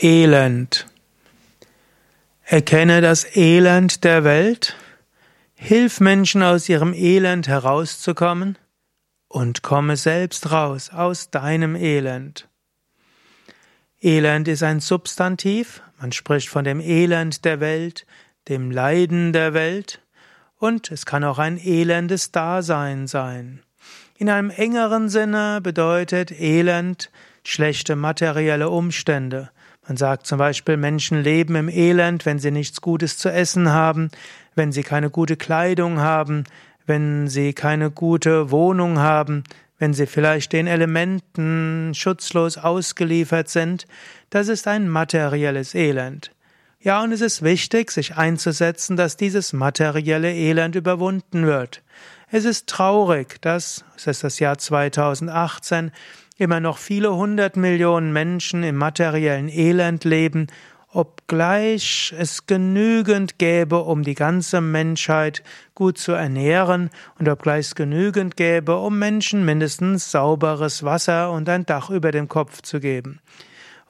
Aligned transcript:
Elend. 0.00 0.86
Erkenne 2.44 3.00
das 3.00 3.34
Elend 3.36 4.04
der 4.04 4.22
Welt, 4.22 4.76
hilf 5.56 5.98
Menschen 5.98 6.40
aus 6.44 6.68
ihrem 6.68 6.94
Elend 6.94 7.48
herauszukommen 7.48 8.56
und 9.26 9.64
komme 9.64 9.96
selbst 9.96 10.52
raus 10.52 10.90
aus 10.90 11.30
deinem 11.30 11.74
Elend. 11.74 12.46
Elend 14.00 14.46
ist 14.46 14.62
ein 14.62 14.78
Substantiv, 14.78 15.82
man 16.00 16.12
spricht 16.12 16.48
von 16.48 16.62
dem 16.62 16.78
Elend 16.78 17.44
der 17.44 17.58
Welt, 17.58 18.06
dem 18.46 18.70
Leiden 18.70 19.32
der 19.32 19.52
Welt, 19.52 20.00
und 20.58 20.92
es 20.92 21.06
kann 21.06 21.24
auch 21.24 21.40
ein 21.40 21.58
elendes 21.58 22.30
Dasein 22.30 23.08
sein. 23.08 23.64
In 24.16 24.30
einem 24.30 24.50
engeren 24.50 25.08
Sinne 25.08 25.58
bedeutet 25.60 26.30
Elend 26.30 27.10
schlechte 27.42 27.96
materielle 27.96 28.70
Umstände. 28.70 29.50
Man 29.88 29.96
sagt 29.96 30.26
zum 30.26 30.36
Beispiel, 30.36 30.76
Menschen 30.76 31.22
leben 31.22 31.56
im 31.56 31.70
Elend, 31.70 32.26
wenn 32.26 32.38
sie 32.38 32.50
nichts 32.50 32.82
Gutes 32.82 33.16
zu 33.16 33.30
essen 33.30 33.70
haben, 33.70 34.10
wenn 34.54 34.70
sie 34.70 34.82
keine 34.82 35.08
gute 35.08 35.36
Kleidung 35.38 35.98
haben, 35.98 36.44
wenn 36.84 37.26
sie 37.26 37.54
keine 37.54 37.90
gute 37.90 38.50
Wohnung 38.50 38.98
haben, 38.98 39.44
wenn 39.78 39.94
sie 39.94 40.06
vielleicht 40.06 40.52
den 40.52 40.66
Elementen 40.66 41.92
schutzlos 41.94 42.58
ausgeliefert 42.58 43.48
sind. 43.48 43.86
Das 44.28 44.48
ist 44.48 44.68
ein 44.68 44.90
materielles 44.90 45.74
Elend. 45.74 46.32
Ja, 46.80 47.02
und 47.02 47.10
es 47.12 47.22
ist 47.22 47.42
wichtig, 47.42 47.90
sich 47.90 48.16
einzusetzen, 48.16 48.96
dass 48.96 49.16
dieses 49.16 49.54
materielle 49.54 50.34
Elend 50.34 50.76
überwunden 50.76 51.46
wird. 51.46 51.82
Es 52.30 52.44
ist 52.44 52.66
traurig, 52.66 53.40
dass, 53.40 53.84
es 53.96 54.06
ist 54.06 54.22
das 54.22 54.38
Jahr 54.38 54.58
2018, 54.58 55.92
immer 56.38 56.60
noch 56.60 56.78
viele 56.78 57.14
hundert 57.14 57.56
Millionen 57.56 58.12
Menschen 58.12 58.62
im 58.62 58.76
materiellen 58.76 59.48
Elend 59.48 60.04
leben, 60.04 60.46
obgleich 60.90 62.14
es 62.16 62.46
genügend 62.46 63.38
gäbe, 63.38 63.80
um 63.80 64.02
die 64.04 64.14
ganze 64.14 64.60
Menschheit 64.60 65.42
gut 65.74 65.98
zu 65.98 66.12
ernähren 66.12 66.90
und 67.18 67.28
obgleich 67.28 67.66
es 67.66 67.74
genügend 67.74 68.36
gäbe, 68.36 68.76
um 68.78 68.98
Menschen 68.98 69.44
mindestens 69.44 70.10
sauberes 70.10 70.84
Wasser 70.84 71.30
und 71.32 71.48
ein 71.48 71.66
Dach 71.66 71.90
über 71.90 72.12
dem 72.12 72.28
Kopf 72.28 72.62
zu 72.62 72.80
geben. 72.80 73.20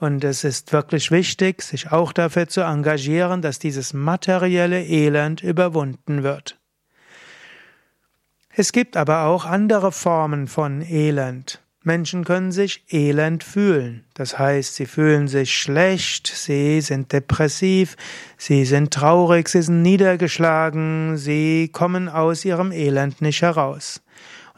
Und 0.01 0.25
es 0.25 0.43
ist 0.43 0.73
wirklich 0.73 1.11
wichtig, 1.11 1.63
sich 1.63 1.93
auch 1.93 2.13
dafür 2.13 2.49
zu 2.49 2.63
engagieren, 2.63 3.43
dass 3.43 3.59
dieses 3.59 3.93
materielle 3.93 4.85
Elend 4.85 5.43
überwunden 5.43 6.23
wird. 6.23 6.59
Es 8.51 8.73
gibt 8.73 8.97
aber 8.97 9.25
auch 9.25 9.45
andere 9.45 9.93
Formen 9.93 10.49
von 10.49 10.83
Elend. 10.83 11.61
Menschen 11.89 12.25
können 12.25 12.53
sich 12.53 12.85
elend 12.93 13.43
fühlen. 13.43 14.05
Das 14.13 14.39
heißt, 14.39 14.75
sie 14.75 14.85
fühlen 14.85 15.27
sich 15.27 15.57
schlecht, 15.57 16.27
sie 16.27 16.83
sind 16.83 17.15
depressiv, 17.15 17.97
sie 18.37 18.67
sind 18.67 18.93
traurig, 18.93 19.49
sie 19.49 19.63
sind 19.63 19.81
niedergeschlagen, 19.81 21.17
sie 21.17 21.71
kommen 21.73 22.11
aus 22.11 22.45
ihrem 22.45 22.73
Elend 22.73 23.23
nicht 23.23 23.41
heraus. 23.41 24.03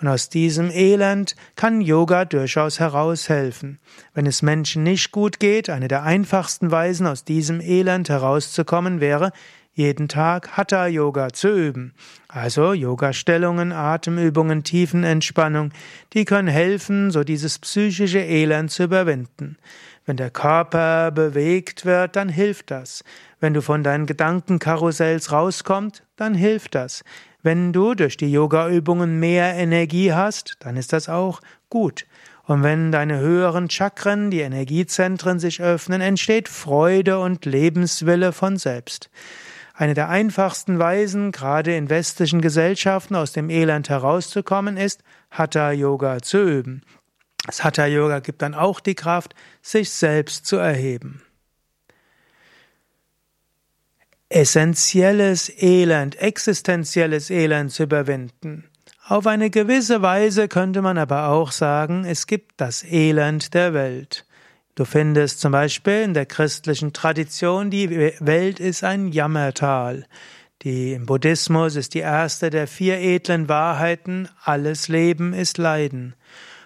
Und 0.00 0.08
aus 0.08 0.28
diesem 0.28 0.70
Elend 0.70 1.36
kann 1.54 1.80
Yoga 1.80 2.24
durchaus 2.24 2.80
heraushelfen. 2.80 3.78
Wenn 4.12 4.26
es 4.26 4.42
Menschen 4.42 4.82
nicht 4.82 5.12
gut 5.12 5.38
geht, 5.38 5.70
eine 5.70 5.86
der 5.86 6.02
einfachsten 6.02 6.72
Weisen, 6.72 7.06
aus 7.06 7.24
diesem 7.24 7.60
Elend 7.60 8.08
herauszukommen, 8.08 9.00
wäre, 9.00 9.30
jeden 9.72 10.08
Tag 10.08 10.56
Hatha 10.56 10.86
Yoga 10.86 11.32
zu 11.32 11.48
üben. 11.48 11.94
Also 12.28 12.72
Yoga-Stellungen, 12.72 13.72
Atemübungen, 13.72 14.62
Tiefenentspannung, 14.64 15.72
die 16.12 16.24
können 16.24 16.48
helfen, 16.48 17.10
so 17.10 17.24
dieses 17.24 17.58
psychische 17.58 18.20
Elend 18.20 18.70
zu 18.70 18.84
überwinden. 18.84 19.56
Wenn 20.06 20.16
der 20.16 20.30
Körper 20.30 21.10
bewegt 21.12 21.84
wird, 21.84 22.16
dann 22.16 22.28
hilft 22.28 22.70
das. 22.70 23.04
Wenn 23.38 23.54
du 23.54 23.62
von 23.62 23.82
deinen 23.82 24.06
Gedankenkarussells 24.06 25.30
rauskommst, 25.32 26.02
dann 26.16 26.34
hilft 26.34 26.74
das. 26.74 27.04
Wenn 27.42 27.72
du 27.72 27.94
durch 27.94 28.16
die 28.16 28.30
Yoga-Übungen 28.30 29.18
mehr 29.18 29.54
Energie 29.54 30.12
hast, 30.12 30.56
dann 30.60 30.76
ist 30.76 30.92
das 30.92 31.08
auch 31.08 31.40
gut. 31.68 32.06
Und 32.44 32.62
wenn 32.62 32.90
deine 32.90 33.20
höheren 33.20 33.70
Chakren, 33.70 34.30
die 34.30 34.40
Energiezentren 34.40 35.38
sich 35.38 35.62
öffnen, 35.62 36.00
entsteht 36.00 36.48
Freude 36.48 37.20
und 37.20 37.44
Lebenswille 37.44 38.32
von 38.32 38.56
selbst. 38.56 39.08
Eine 39.80 39.94
der 39.94 40.10
einfachsten 40.10 40.78
Weisen, 40.78 41.32
gerade 41.32 41.74
in 41.74 41.88
westlichen 41.88 42.42
Gesellschaften 42.42 43.14
aus 43.14 43.32
dem 43.32 43.48
Elend 43.48 43.88
herauszukommen, 43.88 44.76
ist, 44.76 45.02
Hatha 45.30 45.72
Yoga 45.72 46.20
zu 46.20 46.46
üben. 46.46 46.82
Das 47.46 47.64
Hatha 47.64 47.86
Yoga 47.86 48.18
gibt 48.20 48.42
dann 48.42 48.52
auch 48.52 48.80
die 48.80 48.94
Kraft, 48.94 49.34
sich 49.62 49.88
selbst 49.88 50.44
zu 50.44 50.56
erheben. 50.56 51.22
Essentielles 54.28 55.50
Elend, 55.62 56.16
existenzielles 56.16 57.30
Elend 57.30 57.72
zu 57.72 57.84
überwinden. 57.84 58.68
Auf 59.06 59.26
eine 59.26 59.48
gewisse 59.48 60.02
Weise 60.02 60.48
könnte 60.48 60.82
man 60.82 60.98
aber 60.98 61.28
auch 61.28 61.52
sagen, 61.52 62.04
es 62.04 62.26
gibt 62.26 62.60
das 62.60 62.84
Elend 62.84 63.54
der 63.54 63.72
Welt. 63.72 64.26
Du 64.74 64.84
findest 64.84 65.40
zum 65.40 65.52
Beispiel 65.52 66.02
in 66.02 66.14
der 66.14 66.26
christlichen 66.26 66.92
Tradition, 66.92 67.70
die 67.70 67.90
Welt 68.20 68.60
ist 68.60 68.84
ein 68.84 69.08
Jammertal. 69.08 70.06
Die, 70.62 70.92
Im 70.92 71.06
Buddhismus 71.06 71.74
ist 71.74 71.94
die 71.94 72.00
erste 72.00 72.50
der 72.50 72.66
vier 72.66 72.98
edlen 72.98 73.48
Wahrheiten, 73.48 74.28
alles 74.44 74.88
Leben 74.88 75.32
ist 75.32 75.58
Leiden. 75.58 76.14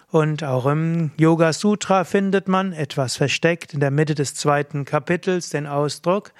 Und 0.08 0.44
auch 0.44 0.66
im 0.66 1.12
Yoga 1.16 1.52
Sutra 1.52 2.04
findet 2.04 2.46
man 2.46 2.72
etwas 2.72 3.16
versteckt 3.16 3.74
in 3.74 3.80
der 3.80 3.90
Mitte 3.90 4.14
des 4.14 4.34
zweiten 4.34 4.84
Kapitels 4.84 5.48
den 5.48 5.66
Ausdruck 5.66 6.32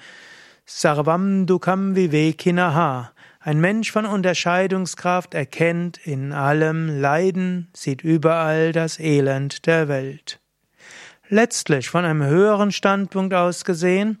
Sarvam 0.65 1.45
Dukam 1.45 1.95
Vivekinaha. 1.95 3.11
Ein 3.39 3.59
Mensch 3.59 3.91
von 3.91 4.05
Unterscheidungskraft 4.05 5.33
erkennt 5.33 5.97
in 6.05 6.31
allem 6.31 6.99
Leiden, 6.99 7.69
sieht 7.73 8.01
überall 8.01 8.71
das 8.71 8.99
Elend 8.99 9.65
der 9.65 9.87
Welt. 9.87 10.39
Letztlich, 11.29 11.89
von 11.89 12.05
einem 12.05 12.23
höheren 12.23 12.71
Standpunkt 12.71 13.33
aus 13.33 13.65
gesehen, 13.65 14.19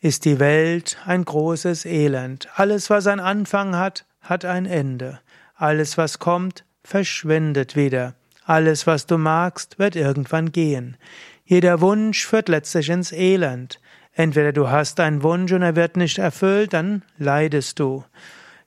ist 0.00 0.24
die 0.24 0.38
Welt 0.38 0.98
ein 1.04 1.24
großes 1.24 1.84
Elend. 1.84 2.48
Alles, 2.54 2.88
was 2.90 3.06
einen 3.06 3.20
Anfang 3.20 3.76
hat, 3.76 4.06
hat 4.20 4.44
ein 4.44 4.66
Ende. 4.66 5.20
Alles, 5.54 5.98
was 5.98 6.18
kommt, 6.18 6.64
verschwindet 6.82 7.76
wieder. 7.76 8.14
Alles, 8.44 8.86
was 8.86 9.06
du 9.06 9.18
magst, 9.18 9.78
wird 9.78 9.94
irgendwann 9.94 10.50
gehen. 10.50 10.96
Jeder 11.44 11.80
Wunsch 11.80 12.26
führt 12.26 12.48
letztlich 12.48 12.88
ins 12.88 13.12
Elend. 13.12 13.80
Entweder 14.14 14.52
du 14.52 14.70
hast 14.70 14.98
einen 14.98 15.22
Wunsch 15.22 15.52
und 15.52 15.62
er 15.62 15.76
wird 15.76 15.96
nicht 15.96 16.18
erfüllt, 16.18 16.72
dann 16.72 17.02
leidest 17.18 17.78
du. 17.78 18.04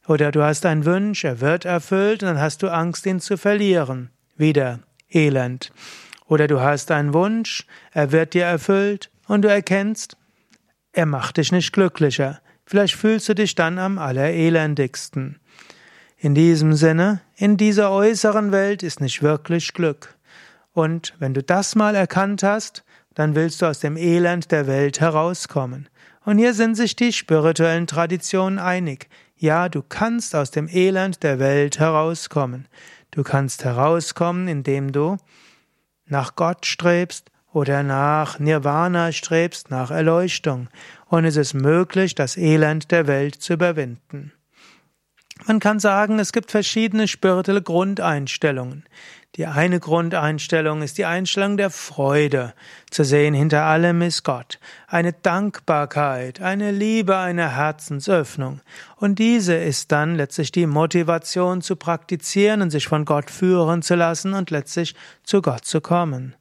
Oder 0.08 0.32
du 0.32 0.44
hast 0.44 0.66
einen 0.66 0.86
Wunsch, 0.86 1.24
er 1.24 1.42
wird 1.42 1.66
erfüllt 1.66 2.22
und 2.22 2.30
dann 2.30 2.40
hast 2.40 2.62
du 2.62 2.70
Angst, 2.70 3.06
ihn 3.06 3.20
zu 3.20 3.38
verlieren. 3.38 4.12
Wieder 4.38 4.80
Elend. 5.10 5.72
Oder 6.28 6.48
du 6.48 6.60
hast 6.60 6.92
einen 6.92 7.14
Wunsch, 7.14 7.66
er 7.92 8.12
wird 8.12 8.34
dir 8.34 8.46
erfüllt 8.46 9.12
und 9.28 9.44
du 9.44 9.48
erkennst, 9.48 10.18
er 10.92 11.06
macht 11.06 11.38
dich 11.38 11.52
nicht 11.52 11.74
glücklicher. 11.74 12.40
Vielleicht 12.66 12.96
fühlst 12.96 13.30
du 13.30 13.36
dich 13.36 13.54
dann 13.54 13.78
am 13.78 14.00
allerelendigsten. 14.00 15.40
In 16.18 16.34
diesem 16.34 16.74
Sinne, 16.74 17.22
in 17.36 17.58
dieser 17.58 17.92
äußeren 17.92 18.52
Welt 18.52 18.82
ist 18.82 19.02
nicht 19.02 19.22
wirklich 19.22 19.74
Glück. 19.74 20.16
Und 20.74 21.14
wenn 21.20 21.34
du 21.34 21.44
das 21.44 21.76
mal 21.76 21.96
erkannt 21.96 22.42
hast, 22.42 22.84
dann 23.14 23.36
willst 23.36 23.62
du 23.62 23.68
aus 23.68 23.80
dem 23.80 23.98
Elend 23.98 24.52
der 24.52 24.68
Welt 24.68 25.00
herauskommen. 25.00 25.90
Und 26.24 26.40
hier 26.40 26.54
sind 26.54 26.76
sich 26.76 26.96
die 26.96 27.14
spirituellen 27.14 27.88
Traditionen 27.88 28.58
einig. 28.58 29.08
Ja, 29.38 29.70
du 29.70 29.84
kannst 29.84 30.36
aus 30.36 30.50
dem 30.50 30.68
Elend 30.68 31.22
der 31.22 31.40
Welt 31.40 31.80
herauskommen. 31.80 32.68
Du 33.12 33.24
kannst 33.24 33.64
herauskommen, 33.64 34.48
indem 34.48 34.92
du 34.92 35.18
nach 36.08 36.36
Gott 36.36 36.66
strebst 36.66 37.32
oder 37.52 37.84
nach 37.84 38.40
Nirvana 38.40 39.12
strebst, 39.12 39.72
nach 39.72 39.92
Erleuchtung, 39.92 40.68
und 41.08 41.26
es 41.26 41.38
ist 41.38 41.54
möglich, 41.54 42.16
das 42.16 42.38
Elend 42.38 42.92
der 42.92 43.08
Welt 43.08 43.36
zu 43.36 43.54
überwinden. 43.54 44.34
Man 45.48 45.60
kann 45.60 45.80
sagen, 45.80 46.18
es 46.18 46.32
gibt 46.32 46.50
verschiedene 46.50 47.08
spirituelle 47.08 47.62
Grundeinstellungen. 47.62 48.84
Die 49.36 49.46
eine 49.46 49.80
Grundeinstellung 49.80 50.82
ist 50.82 50.98
die 50.98 51.06
Einstellung 51.06 51.58
der 51.58 51.70
Freude, 51.70 52.54
zu 52.90 53.04
sehen, 53.04 53.34
hinter 53.34 53.64
allem 53.64 54.02
ist 54.02 54.24
Gott, 54.24 54.60
eine 54.88 55.14
Dankbarkeit, 55.14 56.42
eine 56.42 56.72
Liebe, 56.72 57.18
eine 57.18 57.56
Herzensöffnung. 57.56 58.62
Und 58.96 59.20
diese 59.20 59.56
ist 59.56 59.92
dann 59.92 60.16
letztlich 60.16 60.52
die 60.52 60.66
Motivation 60.66 61.62
zu 61.62 61.76
praktizieren 61.76 62.62
und 62.62 62.72
sich 62.72 62.88
von 62.88 63.06
Gott 63.06 63.30
führen 63.30 63.84
zu 63.84 63.96
lassen 63.96 64.34
und 64.34 64.52
letztlich 64.52 64.96
zu 65.24 65.42
Gott 65.42 65.66
zu 65.66 65.82
kommen. 65.82 66.34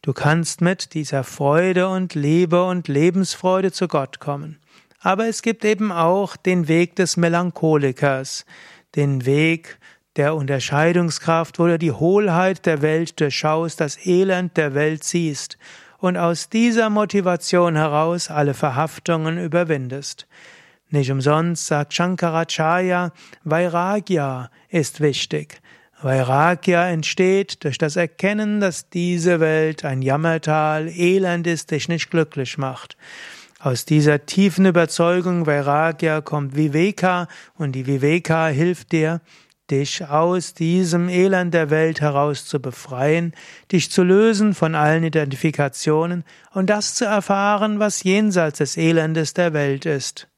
Du 0.00 0.12
kannst 0.12 0.60
mit 0.60 0.94
dieser 0.94 1.24
Freude 1.24 1.88
und 1.88 2.14
Liebe 2.14 2.64
und 2.64 2.88
Lebensfreude 2.88 3.72
zu 3.72 3.88
Gott 3.88 4.20
kommen. 4.20 4.58
Aber 5.00 5.26
es 5.26 5.42
gibt 5.42 5.64
eben 5.64 5.92
auch 5.92 6.36
den 6.36 6.68
Weg 6.68 6.96
des 6.96 7.16
Melancholikers, 7.16 8.44
den 8.96 9.24
Weg 9.24 9.78
der 10.16 10.34
Unterscheidungskraft, 10.34 11.58
wo 11.58 11.66
du 11.66 11.78
die 11.78 11.92
Hohlheit 11.92 12.66
der 12.66 12.82
Welt 12.82 13.20
durchschaust, 13.20 13.80
das 13.80 14.04
Elend 14.04 14.56
der 14.56 14.74
Welt 14.74 15.04
siehst 15.04 15.56
und 15.98 16.16
aus 16.16 16.48
dieser 16.48 16.90
Motivation 16.90 17.76
heraus 17.76 18.30
alle 18.30 18.54
Verhaftungen 18.54 19.38
überwindest. 19.38 20.26
Nicht 20.90 21.10
umsonst 21.10 21.66
sagt 21.66 21.92
Shankaracharya, 21.92 23.12
Vairagya 23.44 24.50
ist 24.68 25.00
wichtig. 25.00 25.60
Vairagya 26.00 26.88
entsteht 26.88 27.64
durch 27.64 27.76
das 27.76 27.96
Erkennen, 27.96 28.60
dass 28.60 28.88
diese 28.88 29.40
Welt 29.40 29.84
ein 29.84 30.00
Jammertal, 30.00 30.88
Elend 30.88 31.46
ist, 31.46 31.72
dich 31.72 31.88
nicht 31.88 32.10
glücklich 32.10 32.56
macht. 32.56 32.96
Aus 33.60 33.84
dieser 33.84 34.24
tiefen 34.24 34.66
Überzeugung 34.66 35.44
Vairagya 35.44 36.20
kommt 36.20 36.54
Viveka 36.54 37.26
und 37.54 37.72
die 37.72 37.88
Viveka 37.88 38.46
hilft 38.46 38.92
dir, 38.92 39.20
dich 39.68 40.06
aus 40.06 40.54
diesem 40.54 41.08
Elend 41.08 41.52
der 41.52 41.68
Welt 41.68 42.00
heraus 42.00 42.46
zu 42.46 42.60
befreien, 42.60 43.34
dich 43.72 43.90
zu 43.90 44.04
lösen 44.04 44.54
von 44.54 44.76
allen 44.76 45.02
Identifikationen 45.02 46.24
und 46.52 46.70
das 46.70 46.94
zu 46.94 47.04
erfahren, 47.04 47.80
was 47.80 48.04
jenseits 48.04 48.58
des 48.58 48.76
Elendes 48.76 49.34
der 49.34 49.52
Welt 49.52 49.86
ist. 49.86 50.28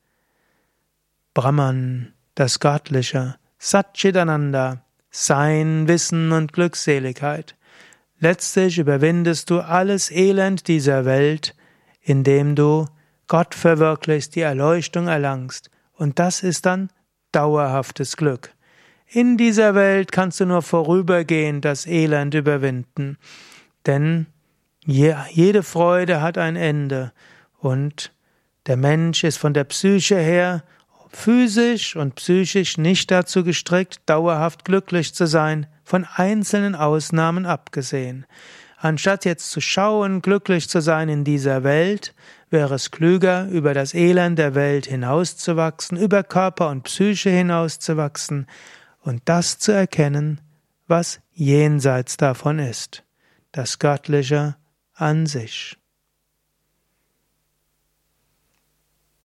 Brahman, 1.35 2.15
das 2.35 2.59
Göttliche, 2.59 3.37
Satchitananda, 3.59 4.83
Sein, 5.11 5.89
Wissen 5.89 6.33
und 6.33 6.55
Glückseligkeit. 6.55 7.55
Letztlich 8.19 8.79
überwindest 8.79 9.51
du 9.51 9.61
alles 9.61 10.11
Elend 10.11 10.69
dieser 10.69 11.05
Welt, 11.05 11.55
indem 12.01 12.55
du 12.55 12.87
Gott 13.31 13.55
verwirklichst, 13.55 14.35
die 14.35 14.41
Erleuchtung 14.41 15.06
erlangst. 15.06 15.71
Und 15.93 16.19
das 16.19 16.43
ist 16.43 16.67
dann 16.67 16.91
dauerhaftes 17.31 18.17
Glück. 18.17 18.53
In 19.06 19.37
dieser 19.37 19.77
Welt 19.77 20.11
kannst 20.11 20.41
du 20.41 20.47
nur 20.47 20.62
vorübergehend 20.62 21.65
das 21.65 21.87
Elend 21.87 22.35
überwinden. 22.35 23.19
Denn 23.87 24.27
jede 24.85 25.62
Freude 25.62 26.21
hat 26.21 26.38
ein 26.38 26.56
Ende. 26.56 27.12
Und 27.61 28.12
der 28.67 28.77
Mensch 28.77 29.23
ist 29.23 29.38
von 29.38 29.55
der 29.55 29.65
Psyche 29.65 30.19
her 30.19 30.65
physisch 31.12 31.94
und 31.94 32.17
psychisch 32.17 32.79
nicht 32.79 33.12
dazu 33.12 33.44
gestrickt, 33.44 34.00
dauerhaft 34.06 34.65
glücklich 34.65 35.15
zu 35.15 35.26
sein, 35.26 35.69
von 35.85 36.05
einzelnen 36.05 36.75
Ausnahmen 36.75 37.47
abgesehen. 37.47 38.26
Anstatt 38.76 39.25
jetzt 39.25 39.50
zu 39.53 39.61
schauen, 39.61 40.21
glücklich 40.21 40.69
zu 40.69 40.81
sein 40.81 41.09
in 41.09 41.23
dieser 41.23 41.62
Welt, 41.62 42.15
wäre 42.50 42.75
es 42.75 42.91
klüger, 42.91 43.49
über 43.49 43.75
das 43.75 43.94
Elend 43.94 44.38
der 44.38 44.55
Welt 44.55 44.87
hinauszuwachsen, 44.87 45.97
über 45.97 46.23
Körper 46.23 46.69
und 46.69 46.82
Psyche 46.82 47.31
hinauszuwachsen 47.31 48.47
und 49.00 49.23
das 49.25 49.58
zu 49.58 49.73
erkennen, 49.73 50.41
was 50.87 51.20
jenseits 51.32 52.17
davon 52.17 52.58
ist, 52.58 53.05
das 53.52 53.79
Göttliche 53.79 54.56
an 54.94 55.26
sich. 55.26 55.80